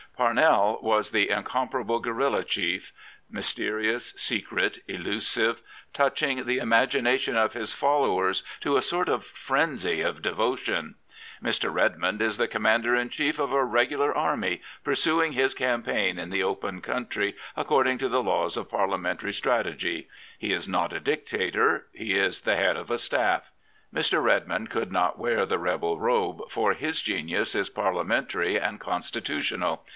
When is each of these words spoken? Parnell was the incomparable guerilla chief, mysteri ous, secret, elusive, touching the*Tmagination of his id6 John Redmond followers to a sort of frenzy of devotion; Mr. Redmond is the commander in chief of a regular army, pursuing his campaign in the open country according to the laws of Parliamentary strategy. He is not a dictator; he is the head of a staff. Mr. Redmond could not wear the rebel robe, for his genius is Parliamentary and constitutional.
Parnell 0.17 0.77
was 0.83 1.09
the 1.09 1.29
incomparable 1.31 1.97
guerilla 1.99 2.43
chief, 2.43 2.91
mysteri 3.31 3.91
ous, 3.93 4.13
secret, 4.17 4.77
elusive, 4.87 5.61
touching 5.93 6.45
the*Tmagination 6.45 7.35
of 7.35 7.53
his 7.53 7.71
id6 7.71 7.79
John 7.79 7.89
Redmond 7.89 8.01
followers 8.01 8.43
to 8.61 8.77
a 8.77 8.81
sort 8.83 9.09
of 9.09 9.25
frenzy 9.25 10.01
of 10.01 10.21
devotion; 10.21 10.95
Mr. 11.43 11.73
Redmond 11.73 12.21
is 12.21 12.37
the 12.37 12.47
commander 12.47 12.95
in 12.95 13.09
chief 13.09 13.39
of 13.39 13.51
a 13.51 13.63
regular 13.63 14.13
army, 14.15 14.61
pursuing 14.83 15.31
his 15.33 15.55
campaign 15.55 16.17
in 16.19 16.29
the 16.29 16.43
open 16.43 16.81
country 16.81 17.35
according 17.57 17.97
to 17.99 18.09
the 18.09 18.21
laws 18.23 18.57
of 18.57 18.69
Parliamentary 18.69 19.33
strategy. 19.33 20.07
He 20.37 20.51
is 20.53 20.67
not 20.67 20.93
a 20.93 20.99
dictator; 20.99 21.87
he 21.93 22.13
is 22.13 22.41
the 22.41 22.55
head 22.55 22.77
of 22.77 22.91
a 22.91 22.99
staff. 22.99 23.49
Mr. 23.93 24.21
Redmond 24.23 24.69
could 24.69 24.91
not 24.91 25.17
wear 25.17 25.47
the 25.47 25.59
rebel 25.59 25.99
robe, 25.99 26.41
for 26.49 26.73
his 26.75 27.01
genius 27.01 27.55
is 27.55 27.69
Parliamentary 27.69 28.57
and 28.57 28.79
constitutional. 28.79 29.83